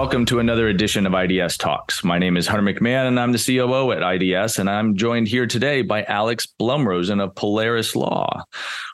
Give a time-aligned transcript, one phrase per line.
[0.00, 2.02] welcome to another edition of IDS Talks.
[2.02, 5.46] My name is Hunter McMahon, and I'm the COO at IDS, and I'm joined here
[5.46, 8.44] today by Alex Blumrosen of Polaris Law.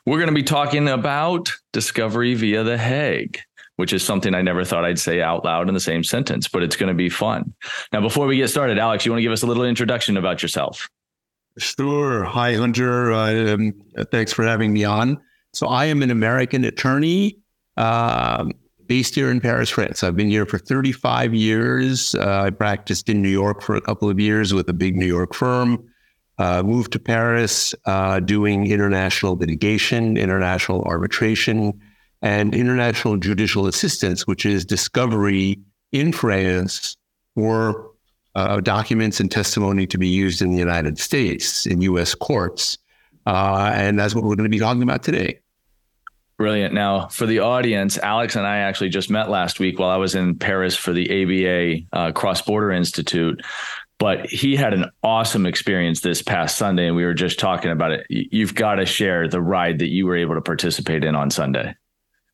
[0.05, 3.39] We're going to be talking about discovery via The Hague,
[3.77, 6.61] which is something I never thought I'd say out loud in the same sentence, but
[6.61, 7.53] it's going to be fun.
[7.93, 10.41] Now, before we get started, Alex, you want to give us a little introduction about
[10.41, 10.89] yourself?
[11.57, 12.25] Sure.
[12.25, 13.13] Hi, Hunter.
[13.13, 13.57] Uh,
[14.11, 15.21] thanks for having me on.
[15.53, 17.37] So, I am an American attorney.
[17.77, 18.51] Um,
[18.87, 20.03] based here in Paris, France.
[20.03, 22.15] I've been here for 35 years.
[22.15, 25.05] Uh, I practiced in New York for a couple of years with a big New
[25.05, 25.89] York firm.
[26.39, 31.73] Uh, moved to Paris uh, doing international litigation, international arbitration,
[32.21, 35.59] and international judicial assistance, which is discovery
[35.91, 36.95] in France
[37.35, 37.91] for
[38.35, 42.13] uh, documents and testimony to be used in the United States in U.S.
[42.13, 42.77] courts.
[43.25, 45.39] Uh, and that's what we're going to be talking about today.
[46.37, 46.73] Brilliant.
[46.73, 50.13] Now, for the audience, Alex and I actually just met last week while I was
[50.13, 53.41] in Paris for the ABA uh, Cross Border Institute.
[53.97, 57.91] But he had an awesome experience this past Sunday, and we were just talking about
[57.91, 58.05] it.
[58.09, 61.73] You've got to share the ride that you were able to participate in on Sunday.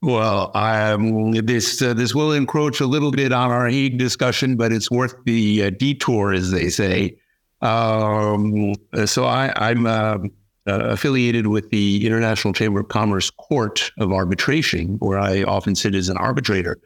[0.02, 4.73] Well, um, this uh, this will encroach a little bit on our Hague discussion, but
[4.73, 7.16] it's worth the uh, detour, as they say.
[7.61, 8.73] Um,
[9.06, 9.88] so I, I'm
[10.67, 15.95] uh, affiliated with the International Chamber of Commerce Court of Arbitration, where I often sit
[15.95, 16.80] as an arbitrator.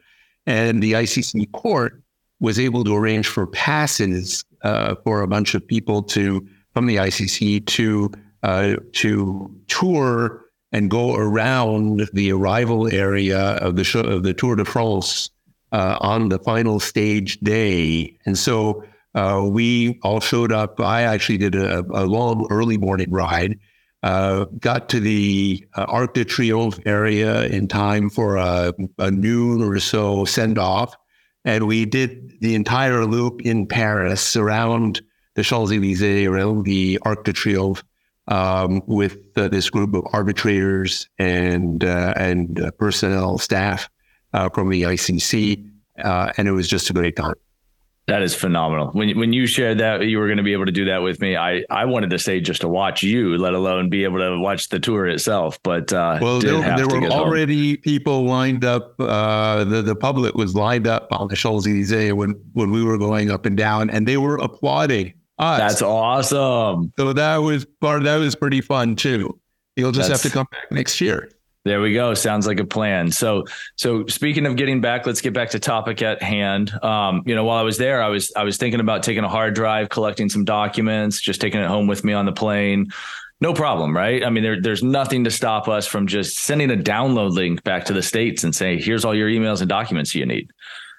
[0.46, 2.02] And the ICC court
[2.40, 6.96] was able to arrange for passes uh, for a bunch of people to from the
[6.96, 8.10] ICC to
[8.42, 14.56] uh, to tour and go around the arrival area of the show, of the Tour
[14.56, 15.30] de France
[15.72, 18.16] uh, on the final stage day.
[18.26, 20.80] And so uh, we all showed up.
[20.80, 23.58] I actually did a, a long early morning ride
[24.02, 29.62] uh, got to the uh, Arc de Triomphe area in time for a, a noon
[29.62, 30.94] or so send off.
[31.44, 35.00] And we did the entire loop in Paris around
[35.34, 37.82] the Champs Elysees, around the Arc de Triomphe,
[38.28, 43.88] um, with uh, this group of arbitrators and uh, and uh, personnel staff
[44.34, 45.64] uh, from the ICC.
[45.96, 47.34] and it was just a great time.
[48.08, 48.88] That is phenomenal.
[48.92, 51.20] When when you shared that you were going to be able to do that with
[51.20, 54.38] me, I I wanted to say just to watch you, let alone be able to
[54.38, 55.62] watch the tour itself.
[55.62, 57.82] But uh, well, there, there were already home.
[57.82, 58.94] people lined up.
[58.98, 62.96] Uh, the the public was lined up on the Champs Elysees when when we were
[62.96, 65.58] going up and down, and they were applauding us.
[65.58, 66.94] That's awesome.
[66.98, 68.04] So that was part.
[68.04, 69.38] That was pretty fun too.
[69.76, 71.30] You'll just That's, have to come back next year.
[71.68, 72.14] There we go.
[72.14, 73.10] Sounds like a plan.
[73.10, 73.44] So,
[73.76, 76.72] so speaking of getting back, let's get back to topic at hand.
[76.82, 79.28] Um, you know, while I was there, I was I was thinking about taking a
[79.28, 82.90] hard drive, collecting some documents, just taking it home with me on the plane.
[83.42, 84.24] No problem, right?
[84.24, 87.84] I mean, there, there's nothing to stop us from just sending a download link back
[87.84, 90.50] to the states and say, "Here's all your emails and documents you need."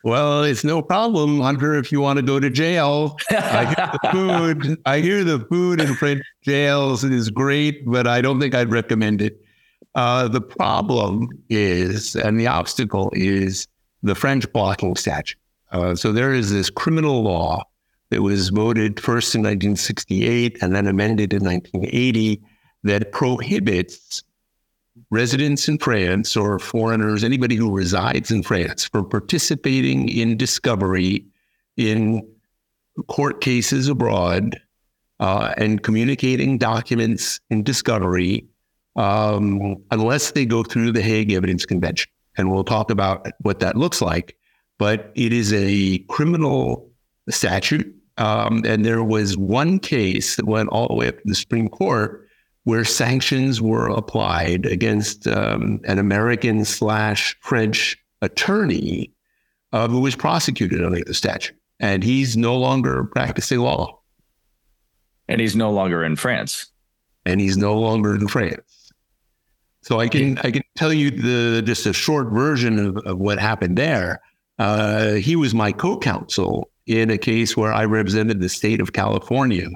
[0.03, 3.17] Well, it's no problem, Hunter, if you want to go to jail.
[3.31, 4.81] I hear the food.
[4.85, 9.23] I hear the food in French jails is great, but I don't think I'd recommend
[9.23, 9.43] it.
[9.95, 13.67] Uh, the problem is, and the obstacle is
[14.03, 15.37] the French blocking statute.
[15.71, 17.63] Uh, so there is this criminal law
[18.09, 22.41] that was voted first in 1968 and then amended in 1980
[22.83, 24.23] that prohibits
[25.11, 31.25] residents in France or foreigners, anybody who resides in France, from participating in discovery
[31.77, 32.27] in
[33.07, 34.59] court cases abroad
[35.19, 38.45] uh, and communicating documents in discovery
[38.99, 42.11] um, unless they go through the Hague Evidence Convention.
[42.37, 44.35] And we'll talk about what that looks like.
[44.77, 46.91] But it is a criminal
[47.29, 47.95] statute.
[48.17, 51.69] Um, and there was one case that went all the way up to the Supreme
[51.69, 52.27] Court
[52.65, 59.13] where sanctions were applied against um, an American slash French attorney
[59.71, 61.55] uh, who was prosecuted under the statute.
[61.79, 64.01] And he's no longer practicing law.
[65.29, 66.67] And he's no longer in France.
[67.25, 68.78] And he's no longer in France.
[69.81, 73.39] So I can I can tell you the just a short version of, of what
[73.39, 74.19] happened there.
[74.57, 79.69] Uh, he was my co-counsel in a case where I represented the state of California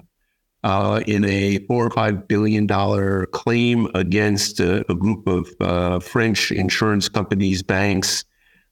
[0.64, 6.00] uh, in a four or five billion dollar claim against a, a group of uh,
[6.00, 8.26] French insurance companies, banks,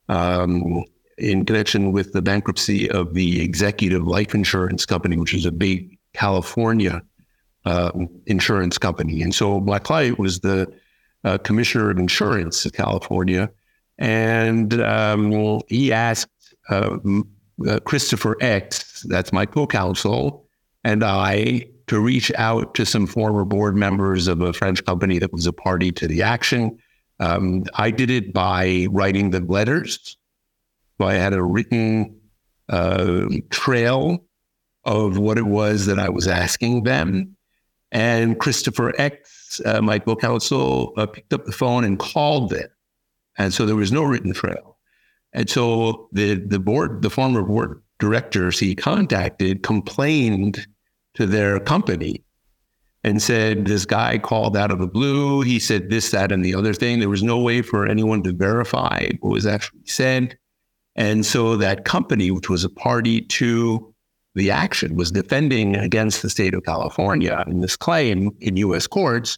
[0.09, 0.83] um,
[1.17, 5.97] in connection with the bankruptcy of the Executive Life Insurance Company, which is a big
[6.13, 7.01] California
[7.65, 7.91] uh,
[8.25, 9.21] insurance company.
[9.21, 10.67] And so my client was the
[11.23, 13.49] uh, commissioner of insurance of California,
[13.97, 16.97] and um, he asked uh,
[17.67, 20.45] uh, Christopher X, that's my co-counsel,
[20.83, 25.33] and I to reach out to some former board members of a French company that
[25.33, 26.77] was a party to the action.
[27.19, 30.15] Um, I did it by writing the letters.
[30.97, 32.15] So I had a written
[32.69, 34.23] uh, trail
[34.85, 37.35] of what it was that I was asking them.
[37.91, 42.69] And Christopher X, uh, my co-counsel, uh, picked up the phone and called them.
[43.37, 44.77] And so there was no written trail.
[45.33, 50.67] And so the the board, the former board directors he contacted complained
[51.13, 52.23] to their company
[53.03, 55.41] and said this guy called out of the blue.
[55.41, 56.99] He said this, that, and the other thing.
[56.99, 60.37] There was no way for anyone to verify what was actually said.
[60.95, 63.90] And so that company, which was a party to
[64.35, 67.43] the action, was defending against the state of California.
[67.47, 69.37] And this claim in US courts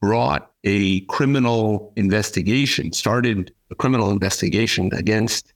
[0.00, 5.52] brought a criminal investigation, started a criminal investigation against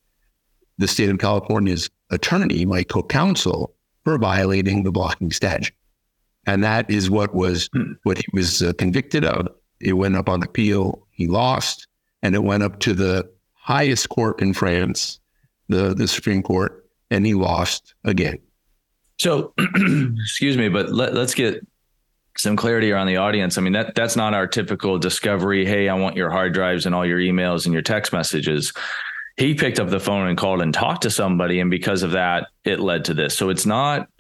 [0.79, 3.75] the state of California's attorney, my co counsel,
[4.05, 5.75] for violating the blocking statute.
[6.47, 7.93] And that is what was hmm.
[8.03, 9.49] what he was uh, convicted of.
[9.81, 11.07] It went up on appeal.
[11.11, 11.87] He lost,
[12.23, 15.21] and it went up to the highest court in France,
[15.69, 18.39] the the Supreme Court, and he lost again.
[19.25, 19.55] So,
[20.21, 21.67] excuse me, but let, let's get
[22.37, 23.57] some clarity around the audience.
[23.57, 25.65] I mean, that that's not our typical discovery.
[25.65, 28.75] Hey, I want your hard drives and all your emails and your text messages.
[29.39, 32.49] He picked up the phone and called and talked to somebody, and because of that,
[32.65, 33.35] it led to this.
[33.35, 34.11] So it's not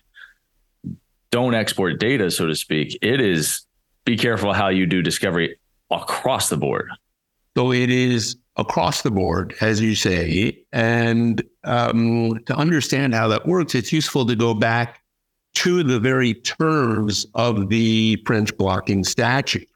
[1.31, 2.97] don't export data, so to speak.
[3.03, 3.67] It is
[4.07, 5.59] be careful how you do discovery
[5.91, 6.89] across the board.
[7.59, 10.59] So it is across the board, as you say.
[10.73, 15.03] And um, to understand how that works, it's useful to go back
[15.55, 19.69] to the very terms of the French blocking statute,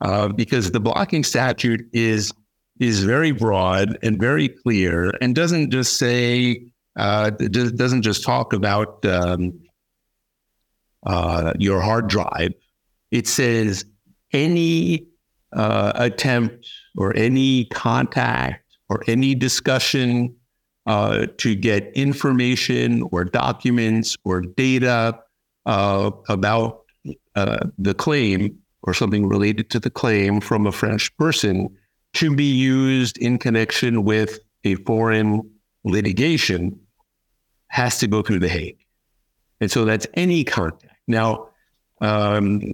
[0.00, 2.32] uh, because the blocking statute is
[2.80, 6.64] is very broad and very clear, and doesn't just say
[6.96, 9.52] uh, doesn't just talk about um,
[11.06, 12.52] uh, your hard drive.
[13.12, 13.84] It says
[14.32, 15.06] any
[15.52, 20.34] uh, attempt or any contact or any discussion
[20.86, 25.18] uh, to get information or documents or data
[25.66, 26.82] uh, about
[27.36, 31.68] uh, the claim or something related to the claim from a French person
[32.14, 35.40] to be used in connection with a foreign
[35.84, 36.78] litigation
[37.68, 38.84] has to go through The Hague.
[39.60, 40.98] And so that's any contact.
[41.06, 41.48] Now,
[42.00, 42.72] um,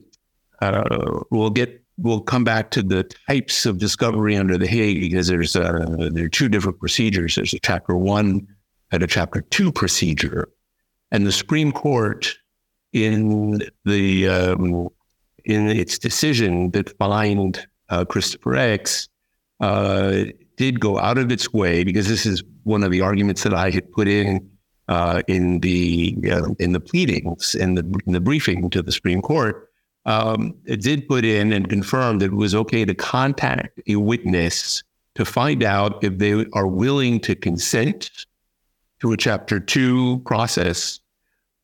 [0.60, 5.26] uh, we'll get we'll come back to the types of discovery under the Hague because
[5.26, 7.34] there's uh, there are two different procedures.
[7.34, 8.46] There's a Chapter One
[8.90, 10.48] and a Chapter Two procedure,
[11.10, 12.34] and the Supreme Court
[12.92, 14.88] in the um,
[15.44, 19.08] in its decision that fined uh, Christopher X
[19.60, 20.24] uh,
[20.56, 23.70] did go out of its way because this is one of the arguments that I
[23.70, 24.48] had put in
[24.88, 29.20] uh, in the uh, in the pleadings in the in the briefing to the Supreme
[29.20, 29.67] Court
[30.06, 34.82] um, it did put in and confirm that it was okay to contact a witness
[35.14, 38.26] to find out if they are willing to consent
[39.00, 41.00] to a Chapter 2 process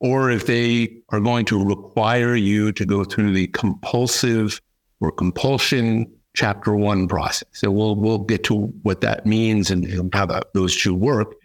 [0.00, 4.60] or if they are going to require you to go through the compulsive
[5.00, 7.48] or compulsion Chapter 1 process.
[7.52, 11.36] So we'll, we'll get to what that means and, how that, those two work.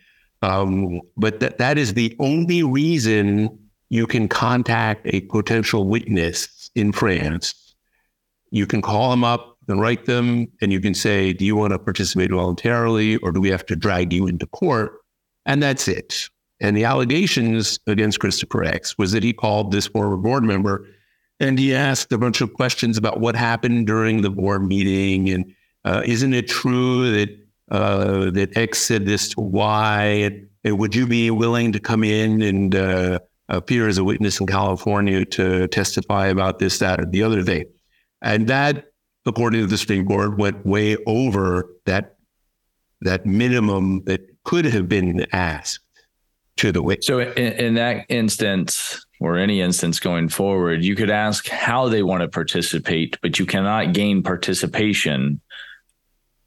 [0.42, 3.56] Um, but that, that is the only reason
[3.90, 7.76] you can contact a potential witness in France.
[8.52, 11.74] You can call them up and write them, and you can say, Do you want
[11.74, 14.94] to participate voluntarily, or do we have to drag you into court?
[15.46, 16.30] And that's it.
[16.62, 20.86] And the allegations against Christopher X was that he called this former board member
[21.40, 25.30] and he asked a bunch of questions about what happened during the board meeting.
[25.30, 27.30] And uh, isn't it true that
[27.72, 30.04] uh, that X said this to Y?
[30.04, 33.20] And, and, would you be willing to come in and uh,
[33.50, 37.66] appear as a witness in California to testify about this, that, or the other thing.
[38.22, 38.86] And that,
[39.26, 42.16] according to the Supreme Court, went way over that
[43.02, 45.80] that minimum that could have been asked
[46.58, 47.08] to the witness.
[47.08, 52.04] So, in, in that instance, or any instance going forward, you could ask how they
[52.04, 55.42] want to participate, but you cannot gain participation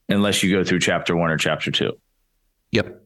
[0.09, 1.93] unless you go through chapter one or chapter two.
[2.73, 3.02] Yep.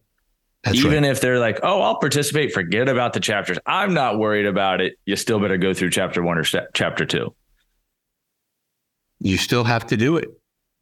[0.66, 1.12] That's Even right.
[1.12, 3.56] if they're like, oh, I'll participate, forget about the chapters.
[3.66, 4.98] I'm not worried about it.
[5.04, 7.32] You still better go through chapter one or chapter two.
[9.20, 10.28] You still have to do it.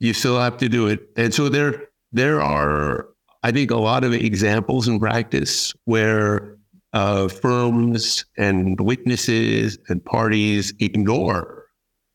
[0.00, 1.06] You still have to do it.
[1.16, 3.08] And so there, there are,
[3.42, 6.56] I think, a lot of examples in practice where
[6.94, 11.66] uh, firms and witnesses and parties ignore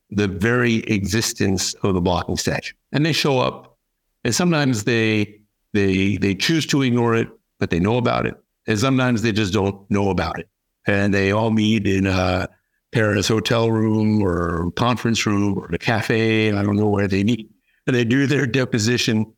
[0.10, 3.78] the very existence of the blocking statute, and they show up,
[4.24, 5.40] and sometimes they
[5.74, 8.36] they they choose to ignore it but they know about it.
[8.68, 10.50] And sometimes they just don't know about it.
[10.88, 12.48] And they all meet in a
[12.92, 16.52] Paris hotel room or conference room or a cafe.
[16.52, 17.50] I don't know where they meet.
[17.88, 19.34] And they do their deposition,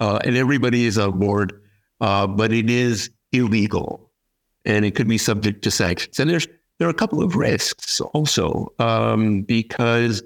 [0.00, 1.52] uh, and everybody is on board.
[2.00, 4.10] Uh, but it is illegal
[4.64, 6.18] and it could be subject to sanctions.
[6.18, 6.46] And there's
[6.78, 10.22] there are a couple of risks also um, because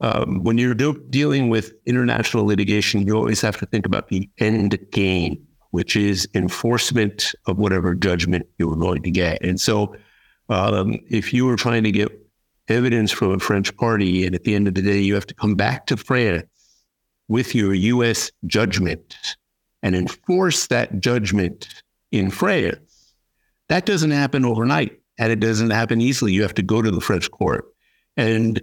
[0.00, 4.28] um, when you're do- dealing with international litigation, you always have to think about the
[4.38, 5.44] end game,
[5.76, 9.42] which is enforcement of whatever judgment you were going to get.
[9.42, 9.94] And so,
[10.48, 12.08] um, if you were trying to get
[12.68, 15.34] evidence from a French party, and at the end of the day, you have to
[15.34, 16.46] come back to France
[17.28, 18.30] with your U.S.
[18.46, 19.18] judgment
[19.82, 21.68] and enforce that judgment
[22.10, 23.12] in France,
[23.68, 26.32] that doesn't happen overnight, and it doesn't happen easily.
[26.32, 27.66] You have to go to the French court,
[28.16, 28.62] and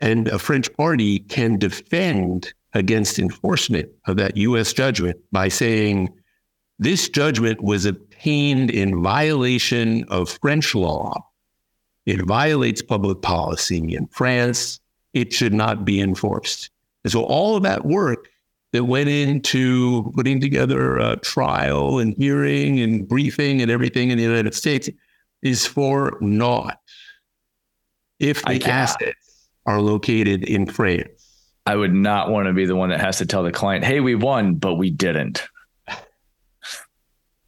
[0.00, 4.72] and a French party can defend against enforcement of that U.S.
[4.72, 6.08] judgment by saying
[6.78, 11.26] this judgment was obtained in violation of French law.
[12.06, 14.80] It violates public policy in France.
[15.12, 16.70] It should not be enforced.
[17.04, 18.28] And so all of that work
[18.72, 24.24] that went into putting together a trial and hearing and briefing and everything in the
[24.24, 24.90] United States
[25.42, 26.80] is for naught.
[28.18, 31.08] If the assets are located in France.
[31.66, 34.00] I would not want to be the one that has to tell the client, hey,
[34.00, 35.42] we won, but we didn't.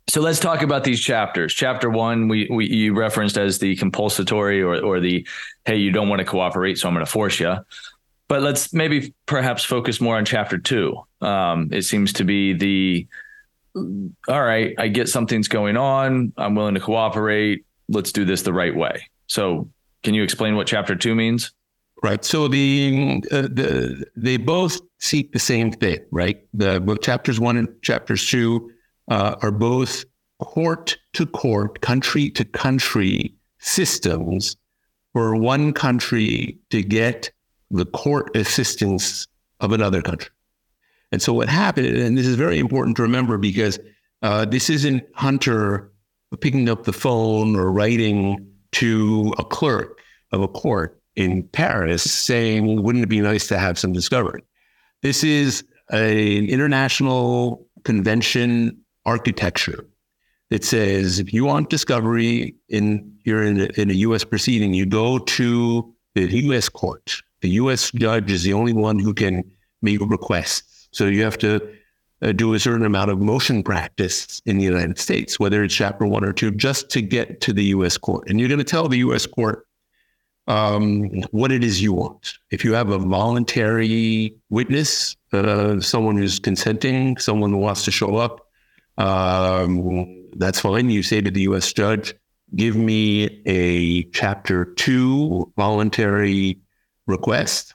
[0.09, 1.53] So let's talk about these chapters.
[1.53, 5.27] Chapter one, we, we you referenced as the compulsory or or the
[5.65, 7.57] hey, you don't want to cooperate, so I'm going to force you.
[8.29, 11.01] But let's maybe perhaps focus more on chapter two.
[11.21, 13.07] Um, it seems to be the
[14.29, 16.33] all right, I get something's going on.
[16.37, 17.67] I'm willing to cooperate.
[17.89, 19.09] Let's do this the right way.
[19.27, 19.69] So,
[20.03, 21.53] can you explain what chapter two means?
[22.03, 22.25] Right.
[22.25, 26.47] So the uh, the they both seek the same thing, right?
[26.55, 28.71] The both chapters one and chapters two
[29.09, 30.05] uh, are both
[30.41, 34.57] court to court, country to country systems
[35.13, 37.31] for one country to get
[37.71, 39.27] the court assistance
[39.61, 40.31] of another country.
[41.13, 43.79] And so what happened, and this is very important to remember because
[44.23, 45.91] uh, this isn't Hunter
[46.41, 50.01] picking up the phone or writing to a clerk
[50.33, 54.43] of a court in Paris saying, wouldn't it be nice to have some discovery?
[55.03, 59.87] This is a, an international convention architecture
[60.51, 64.25] that says if you want discovery in you're in a, in a U.S.
[64.25, 66.69] proceeding, you go to the U.S.
[66.69, 67.23] court.
[67.41, 67.91] The U.S.
[67.93, 69.43] judge is the only one who can
[69.83, 70.89] make requests.
[70.93, 71.61] So you have to
[72.23, 76.07] uh, do a certain amount of motion practice in the United States, whether it's chapter
[76.07, 77.99] one or two, just to get to the U.S.
[77.99, 78.29] court.
[78.29, 79.27] And you're going to tell the U.S.
[79.27, 79.67] court
[80.49, 82.35] um, what it is you want.
[82.51, 88.17] If you have a voluntary witness, uh, someone who's consenting, someone who wants to show
[88.17, 88.46] up,
[88.99, 90.91] um, that's fine.
[90.91, 91.73] You say to the U.S.
[91.73, 92.15] judge,
[92.55, 96.61] give me a chapter two voluntary
[97.07, 97.75] request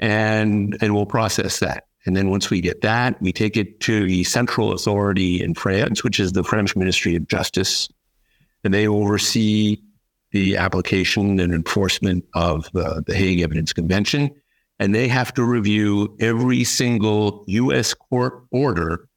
[0.00, 1.84] and and we'll process that.
[2.06, 6.04] And then once we get that, we take it to the central authority in France,
[6.04, 7.88] which is the French Ministry of Justice.
[8.62, 9.80] And they oversee
[10.32, 14.30] the application and enforcement of the, the Hague Evidence Convention.
[14.78, 17.94] And they have to review every single U.S.
[17.94, 19.08] court order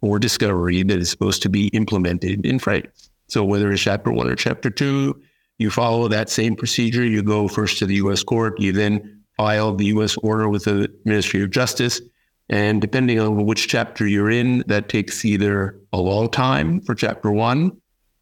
[0.00, 3.10] for discovery that is supposed to be implemented in France.
[3.28, 5.20] So whether it's chapter one or chapter two,
[5.58, 7.04] you follow that same procedure.
[7.04, 8.22] You go first to the U.S.
[8.22, 8.58] court.
[8.58, 10.16] You then file the U.S.
[10.22, 12.00] order with the Ministry of Justice.
[12.48, 17.30] And depending on which chapter you're in, that takes either a long time for chapter
[17.30, 17.80] one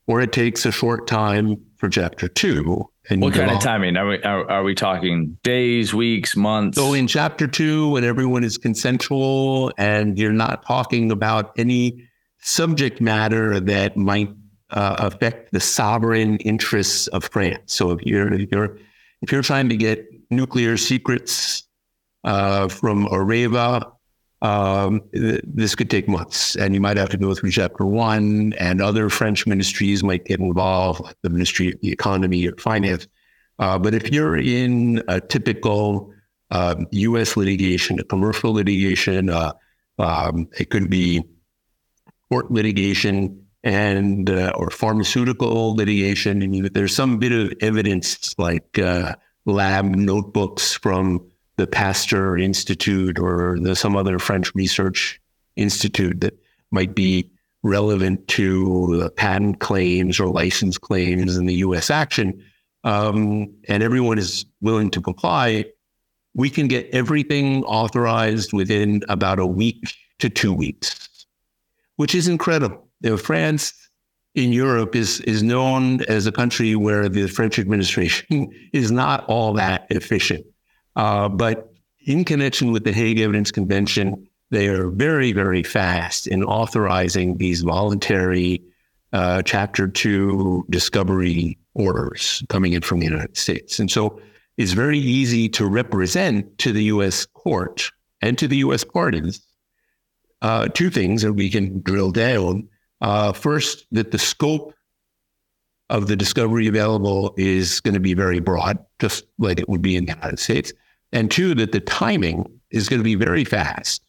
[0.08, 2.84] or it takes a short time for chapter two.
[3.10, 4.22] What kind of timing are we?
[4.22, 6.76] Are, are, we talking days, weeks, months?
[6.76, 12.06] So in chapter two, when everyone is consensual and you're not talking about any
[12.40, 14.30] subject matter that might
[14.70, 17.72] uh, affect the sovereign interests of France.
[17.72, 18.78] So if you're if you're
[19.22, 21.66] if you're trying to get nuclear secrets
[22.24, 23.90] uh, from Areva
[24.40, 28.80] um, this could take months, and you might have to go through chapter one, and
[28.80, 33.08] other French ministries might get involved, like the Ministry of the Economy or Finance.
[33.58, 36.12] Uh, but if you're in a typical
[36.50, 37.36] uh, um, U.S.
[37.36, 39.52] litigation, a commercial litigation, uh,
[39.98, 41.22] um, it could be
[42.30, 49.14] court litigation and uh, or pharmaceutical litigation, and there's some bit of evidence like uh,
[49.44, 51.26] lab notebooks from
[51.58, 55.20] the Pasteur Institute or the, some other French research
[55.56, 56.34] institute that
[56.70, 57.30] might be
[57.64, 61.90] relevant to patent claims or license claims in the U.S.
[61.90, 62.42] action,
[62.84, 65.64] um, and everyone is willing to comply,
[66.34, 69.82] we can get everything authorized within about a week
[70.20, 71.26] to two weeks,
[71.96, 72.88] which is incredible.
[73.00, 73.74] You know, France
[74.36, 79.52] in Europe is is known as a country where the French administration is not all
[79.54, 80.46] that efficient.
[80.98, 81.72] Uh, but
[82.06, 87.62] in connection with the Hague Evidence Convention, they are very, very fast in authorizing these
[87.62, 88.62] voluntary
[89.12, 93.78] uh, Chapter 2 discovery orders coming in from the United States.
[93.78, 94.20] And so
[94.56, 97.24] it's very easy to represent to the U.S.
[97.26, 97.90] court
[98.20, 98.82] and to the U.S.
[98.82, 99.40] parties
[100.42, 102.68] uh, two things that we can drill down.
[103.00, 104.74] Uh, first, that the scope
[105.90, 109.94] of the discovery available is going to be very broad, just like it would be
[109.94, 110.72] in the United States.
[111.12, 114.02] And two, that the timing is going to be very fast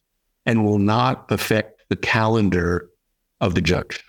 [0.45, 2.89] and will not affect the calendar
[3.41, 4.03] of the judge.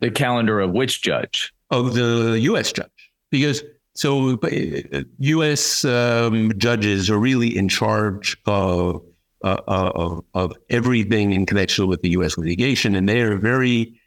[0.00, 1.52] The calendar of which judge?
[1.70, 2.72] Of the U.S.
[2.72, 3.12] judge.
[3.30, 3.62] Because
[3.94, 4.38] so
[5.18, 5.84] U.S.
[5.84, 9.02] Um, judges are really in charge of,
[9.42, 12.36] uh, of, of everything in connection with the U.S.
[12.36, 14.00] litigation, and they are very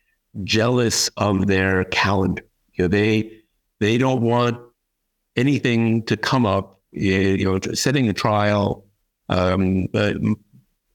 [0.44, 2.44] jealous of their calendar.
[2.74, 3.32] You know, they
[3.80, 4.60] they don't want
[5.38, 6.82] anything to come up.
[6.92, 8.86] You know, setting a trial
[9.30, 9.88] um,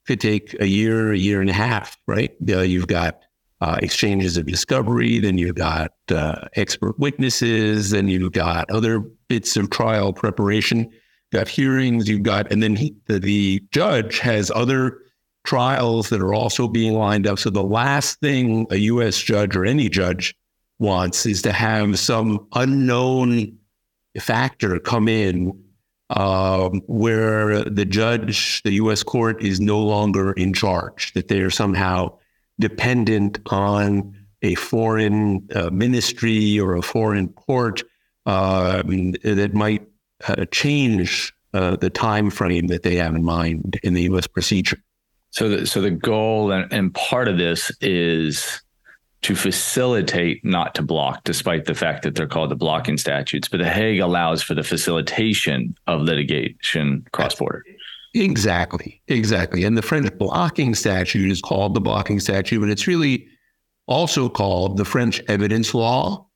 [0.07, 1.97] could take a year, a year and a half.
[2.07, 2.33] Right?
[2.49, 3.23] Uh, you've got
[3.63, 9.57] uh, exchanges of discovery, then you've got uh, expert witnesses, then you've got other bits
[9.57, 14.51] of trial preparation, you've got hearings, you've got, and then he, the, the judge has
[14.53, 14.99] other
[15.45, 17.39] trials that are also being lined up.
[17.39, 19.17] So the last thing a U.S.
[19.19, 20.35] judge or any judge
[20.81, 23.57] wants is to have some unknown
[24.21, 25.63] factor come in
[26.11, 29.03] um, where the judge, the U.S.
[29.03, 32.19] court, is no longer in charge, that they are somehow
[32.61, 37.83] dependent on a foreign uh, ministry or a foreign court
[38.27, 39.87] uh, that might
[40.29, 44.27] uh, change uh, the time frame that they have in mind in the U.S.
[44.27, 44.79] procedure.
[45.31, 48.62] So, the, so the goal and, and part of this is
[49.23, 53.49] to facilitate, not to block, despite the fact that they're called the blocking statutes.
[53.49, 57.65] But the Hague allows for the facilitation of litigation cross border.
[58.15, 59.65] Exactly, exactly.
[59.65, 63.27] And the French blocking statute is called the blocking statute, but it's really
[63.87, 66.27] also called the French evidence law,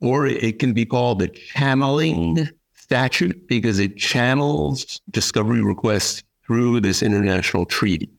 [0.00, 2.50] or it can be called the channeling mm.
[2.74, 8.10] statute because it channels discovery requests through this international treaty.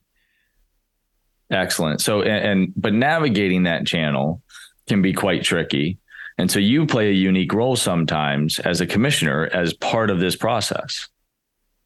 [1.52, 2.02] Excellent.
[2.02, 4.42] So, and, and but navigating that channel
[4.88, 5.98] can be quite tricky.
[6.38, 10.36] And so you play a unique role sometimes as a commissioner as part of this
[10.36, 11.08] process.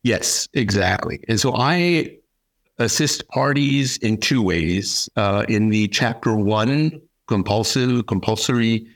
[0.03, 1.23] Yes, exactly.
[1.27, 2.17] And so I
[2.79, 5.09] assist parties in two ways.
[5.15, 8.87] Uh, in the chapter one compulsive compulsory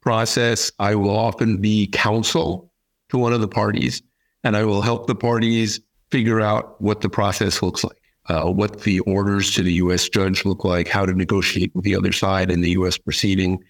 [0.00, 2.70] process, I will often be counsel
[3.10, 4.02] to one of the parties,
[4.44, 8.82] and I will help the parties figure out what the process looks like, uh, what
[8.82, 10.08] the orders to the U.S.
[10.08, 12.96] judge look like, how to negotiate with the other side in the U.S.
[12.96, 13.62] proceeding,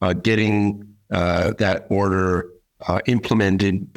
[0.00, 2.48] uh, getting uh, that order
[2.86, 3.88] uh, implemented.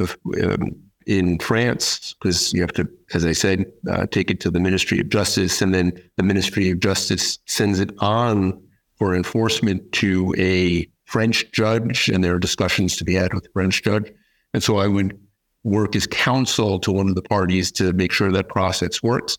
[0.43, 0.75] Um,
[1.05, 4.99] in France because you have to, as I said, uh, take it to the Ministry
[4.99, 8.59] of Justice, and then the Ministry of Justice sends it on
[8.97, 13.49] for enforcement to a French judge, and there are discussions to be had with the
[13.49, 14.11] French judge.
[14.53, 15.17] And so I would
[15.63, 19.37] work as counsel to one of the parties to make sure that process works.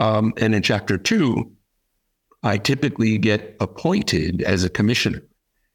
[0.00, 1.52] Um, and in chapter two,
[2.42, 5.22] I typically get appointed as a commissioner.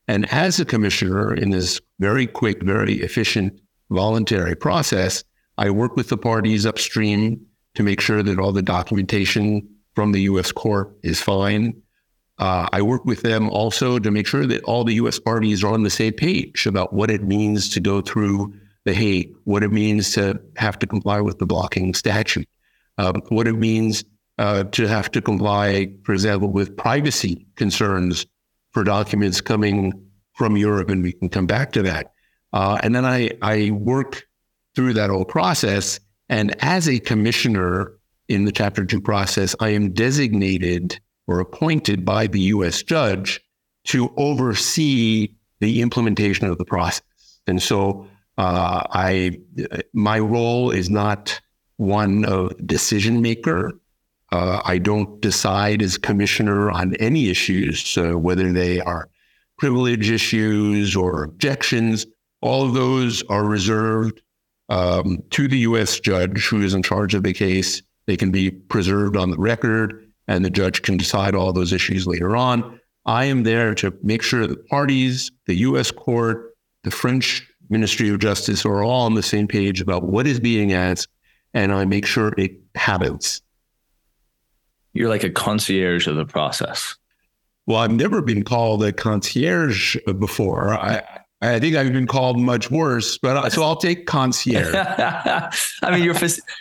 [0.08, 3.60] And as a commissioner in this very quick, very efficient
[3.92, 5.24] voluntary process,
[5.58, 10.22] I work with the parties upstream to make sure that all the documentation from the
[10.22, 10.52] U.S.
[10.52, 11.82] court is fine.
[12.38, 15.20] Uh, I work with them also to make sure that all the U.S.
[15.20, 19.34] parties are on the same page about what it means to go through the Hague,
[19.46, 22.48] what it means to have to comply with the blocking statute,
[22.98, 24.04] um, what it means
[24.38, 28.26] uh, to have to comply, for example, with privacy concerns
[28.72, 29.94] for documents coming
[30.34, 32.12] from Europe, and we can come back to that.
[32.52, 34.28] Uh, and then I, I work
[34.76, 36.00] through that whole process.
[36.30, 37.94] And as a commissioner
[38.28, 42.84] in the Chapter 2 process, I am designated or appointed by the U.S.
[42.84, 43.42] judge
[43.86, 47.02] to oversee the implementation of the process.
[47.48, 49.40] And so uh, I,
[49.94, 51.40] my role is not
[51.78, 53.74] one of decision maker.
[54.36, 59.08] Uh, I don't decide as commissioner on any issues, uh, whether they are
[59.58, 62.06] privilege issues or objections.
[62.42, 64.22] All of those are reserved
[64.68, 66.02] um, to the U.S.
[66.02, 67.82] judge who is in charge of the case.
[68.08, 72.06] They can be preserved on the record, and the judge can decide all those issues
[72.06, 72.82] later on.
[73.06, 75.92] I am there to make sure the parties, the U.S.
[75.92, 80.42] court, the French Ministry of Justice are all on the same page about what is
[80.42, 81.08] being asked,
[81.54, 83.42] and I make sure it happens.
[84.96, 86.96] You're like a concierge of the process.
[87.68, 90.74] Well, I've never been called a concierge before.
[90.74, 91.04] I,
[91.42, 94.74] I think I've been called much worse, but uh, so I'll take concierge.
[94.74, 95.52] I
[95.92, 96.16] mean, you're,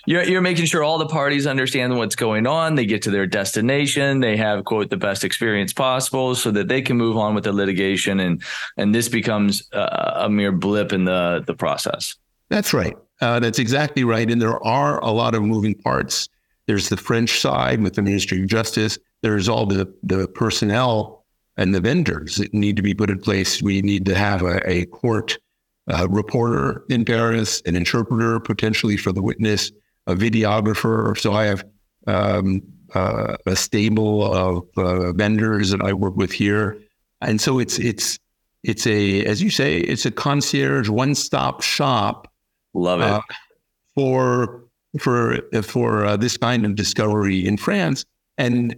[0.06, 2.74] you're you're making sure all the parties understand what's going on.
[2.74, 4.20] They get to their destination.
[4.20, 7.52] They have quote the best experience possible, so that they can move on with the
[7.52, 8.42] litigation, and
[8.76, 12.16] and this becomes a, a mere blip in the the process.
[12.48, 12.96] That's right.
[13.20, 14.28] Uh, that's exactly right.
[14.28, 16.28] And there are a lot of moving parts.
[16.66, 18.98] There's the French side with the Ministry of Justice.
[19.22, 21.24] There's all the the personnel
[21.56, 23.62] and the vendors that need to be put in place.
[23.62, 25.38] We need to have a, a court
[25.88, 29.70] uh, reporter in Paris, an interpreter potentially for the witness,
[30.06, 31.16] a videographer.
[31.18, 31.64] So I have
[32.06, 32.62] um,
[32.94, 36.80] uh, a stable of uh, vendors that I work with here,
[37.20, 38.18] and so it's it's
[38.62, 42.30] it's a as you say it's a concierge one stop shop.
[42.72, 43.20] Love it uh,
[43.94, 44.63] for
[44.98, 48.04] for for uh, this kind of discovery in France,
[48.38, 48.76] and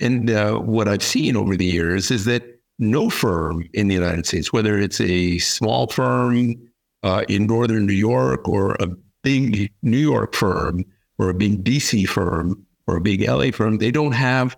[0.00, 4.26] and uh, what I've seen over the years is that no firm in the United
[4.26, 6.54] States, whether it's a small firm
[7.02, 8.86] uh, in northern New York or a
[9.22, 10.84] big New York firm
[11.18, 14.56] or a big DC firm or a big LA firm, they don't have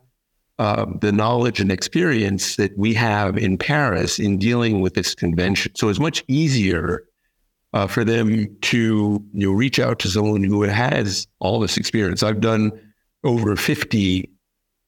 [0.58, 5.74] uh, the knowledge and experience that we have in Paris in dealing with this convention.
[5.74, 7.04] So it's much easier
[7.72, 12.22] uh, for them to you know, reach out to someone who has all this experience.
[12.22, 12.72] I've done
[13.24, 14.28] over 50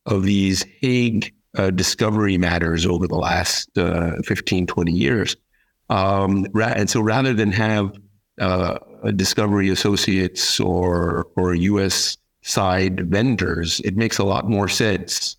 [0.06, 5.36] of these Hague uh, discovery matters over the last uh, 15, 20 years.
[5.90, 7.92] Um, ra- and so rather than have
[8.40, 8.78] uh,
[9.14, 15.36] discovery associates or, or US side vendors, it makes a lot more sense.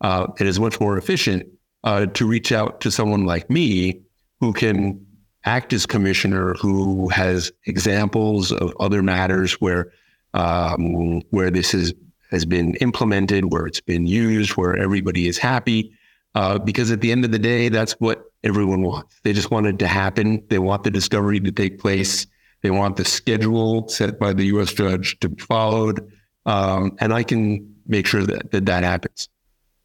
[0.00, 1.46] Uh, it is much more efficient
[1.84, 4.00] uh, to reach out to someone like me
[4.40, 5.03] who can
[5.44, 9.92] act as commissioner, who has examples of other matters where
[10.32, 11.94] um, where this is
[12.30, 15.92] has been implemented, where it's been used, where everybody is happy.
[16.34, 19.20] Uh, because at the end of the day, that's what everyone wants.
[19.22, 20.42] They just want it to happen.
[20.48, 22.26] They want the discovery to take place.
[22.62, 24.72] They want the schedule set by the U.S.
[24.72, 26.10] judge to be followed.
[26.44, 29.28] Um, and I can make sure that, that that happens.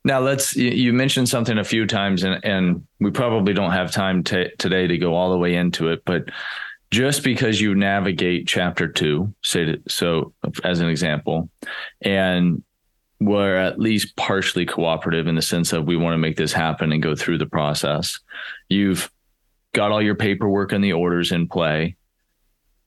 [0.05, 0.55] Now let's.
[0.55, 4.87] You mentioned something a few times, and and we probably don't have time to, today
[4.87, 6.29] to go all the way into it, but
[6.91, 10.33] just because you navigate chapter two, say that, so
[10.63, 11.49] as an example,
[12.01, 12.63] and
[13.19, 16.91] we're at least partially cooperative in the sense of we want to make this happen
[16.91, 18.19] and go through the process.
[18.69, 19.11] You've
[19.73, 21.95] got all your paperwork and the orders in play.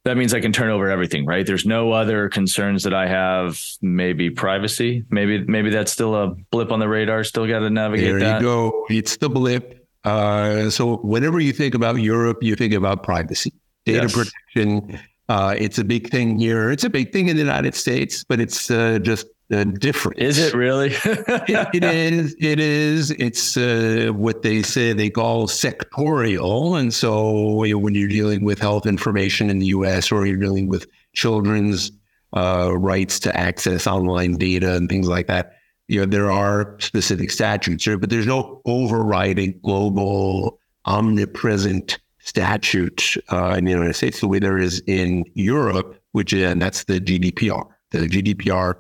[0.05, 1.47] That means I can turn over everything, right?
[1.47, 3.61] There's no other concerns that I have.
[3.83, 5.05] Maybe privacy.
[5.11, 7.23] Maybe maybe that's still a blip on the radar.
[7.23, 8.41] Still got to navigate there that.
[8.41, 8.87] you go.
[8.91, 9.87] It's the blip.
[10.05, 13.53] Uh, so whenever you think about Europe, you think about privacy
[13.85, 14.13] data yes.
[14.13, 14.99] protection.
[15.29, 16.71] Uh, it's a big thing here.
[16.71, 20.19] It's a big thing in the United States, but it's uh, just uh, different.
[20.19, 20.91] Is it really?
[21.05, 22.37] it, it is.
[22.39, 23.11] It is.
[23.13, 26.79] It's uh, what they say they call sectorial.
[26.79, 30.11] And so you know, when you're dealing with health information in the U.S.
[30.11, 31.93] or you're dealing with children's
[32.35, 35.53] uh, rights to access online data and things like that,
[35.89, 43.55] you know there are specific statutes here, but there's no overriding global omnipresent statute uh,
[43.59, 47.67] in the United States the way there is in Europe, which and that's the GDPR.
[47.91, 48.77] The GDPR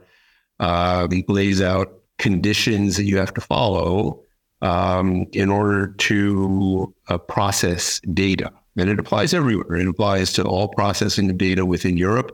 [0.63, 4.23] uh, lays out conditions that you have to follow
[4.63, 8.51] um, in order to uh, process data.
[8.77, 9.77] And it applies everywhere.
[9.77, 12.31] It applies to all processing of data within Europe,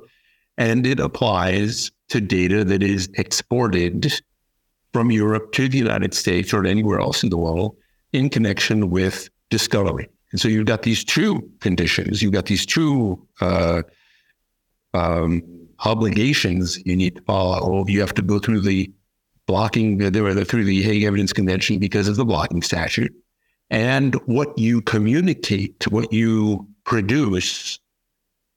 [0.56, 4.12] and it applies to data that is exported
[4.92, 7.76] from Europe to the United States or anywhere else in the world
[8.12, 10.08] in connection with discovery.
[10.32, 12.22] And so you've got these two conditions.
[12.22, 13.82] You've got these two uh,
[14.94, 17.84] um, obligations you need to follow.
[17.86, 18.92] You have to go through the
[19.46, 23.14] blocking, uh, through the Hague Evidence Convention because of the blocking statute.
[23.70, 27.78] And what you communicate, what you produce,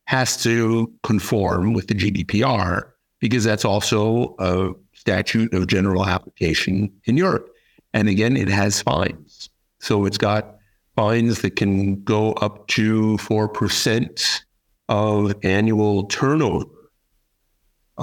[0.06, 7.18] has to conform with the GDPR because that's also a statute of general application in
[7.18, 7.50] Europe.
[7.94, 9.50] And again, it has fines.
[9.80, 10.58] So it's got
[10.96, 14.42] fines that can go up to 4%
[14.90, 16.66] of annual turnover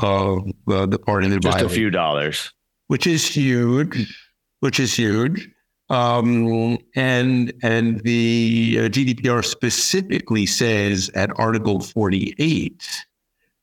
[0.02, 2.52] of uh, the party the Just a few dollars.
[2.88, 4.30] Which is huge,
[4.60, 5.48] which is huge.
[5.90, 13.04] Um, and and the uh, GDPR specifically says at Article 48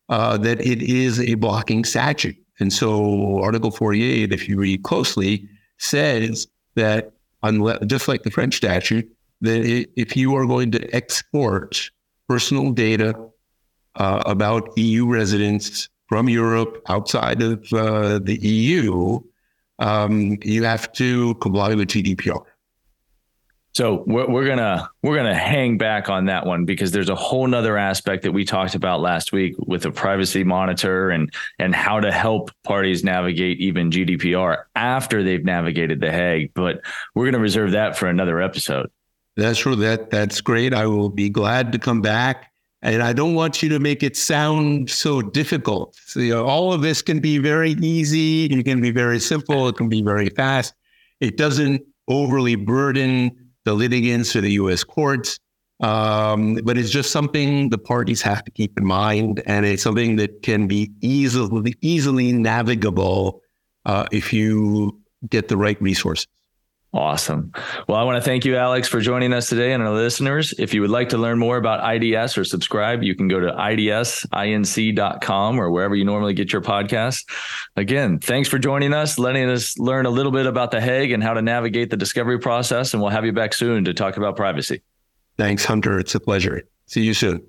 [0.10, 2.38] uh, that it is a blocking statute.
[2.60, 7.12] And so Article 48, if you read closely, says that
[7.44, 9.10] unless, just like the French statute,
[9.42, 11.92] that if you are going to export
[12.28, 13.14] personal data
[13.96, 19.20] uh, about EU residents from Europe outside of uh, the EU,
[19.80, 22.46] um, you have to comply with GDPR.
[23.76, 27.46] So we're, we're gonna we're gonna hang back on that one because there's a whole
[27.46, 32.00] nother aspect that we talked about last week with the privacy monitor and and how
[32.00, 36.54] to help parties navigate even GDPR after they've navigated the Hague.
[36.54, 36.80] But
[37.16, 38.90] we're gonna reserve that for another episode.
[39.36, 39.76] That's true.
[39.76, 40.74] That that's great.
[40.74, 42.54] I will be glad to come back.
[42.82, 45.98] And I don't want you to make it sound so difficult.
[46.06, 48.46] So, you know, all of this can be very easy.
[48.46, 49.68] It can be very simple.
[49.68, 50.74] It can be very fast.
[51.20, 53.32] It doesn't overly burden
[53.64, 54.84] the litigants or the U.S.
[54.84, 55.40] courts.
[55.82, 60.16] Um, but it's just something the parties have to keep in mind, and it's something
[60.18, 63.42] that can be easily easily navigable
[63.84, 66.28] uh, if you get the right resources.
[66.96, 67.52] Awesome.
[67.90, 70.54] Well, I want to thank you, Alex, for joining us today and our listeners.
[70.58, 73.52] If you would like to learn more about IDS or subscribe, you can go to
[73.52, 74.40] idsinc.com
[75.60, 77.26] or wherever you normally get your podcast.
[77.76, 81.22] Again, thanks for joining us, letting us learn a little bit about the Hague and
[81.22, 82.94] how to navigate the discovery process.
[82.94, 84.82] And we'll have you back soon to talk about privacy.
[85.38, 86.00] Thanks, Hunter.
[86.00, 86.64] It's a pleasure.
[86.86, 87.46] See you soon.